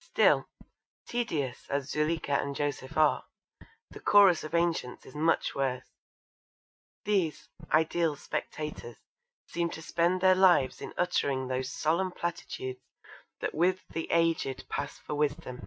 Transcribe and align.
Still, 0.00 0.44
tedious 1.08 1.64
as 1.70 1.88
Zuleekha 1.90 2.38
and 2.42 2.54
Joseph 2.54 2.98
are, 2.98 3.24
the 3.88 4.00
Chorus 4.00 4.44
of 4.44 4.54
Ancients 4.54 5.06
is 5.06 5.14
much 5.14 5.54
worse. 5.54 5.86
These 7.06 7.48
'ideal 7.72 8.14
spectators' 8.16 8.98
seem 9.46 9.70
to 9.70 9.80
spend 9.80 10.20
their 10.20 10.34
lives 10.34 10.82
in 10.82 10.92
uttering 10.98 11.48
those 11.48 11.72
solemn 11.72 12.12
platitudes 12.12 12.82
that 13.40 13.54
with 13.54 13.80
the 13.88 14.10
aged 14.10 14.68
pass 14.68 14.98
for 14.98 15.14
wisdom. 15.14 15.66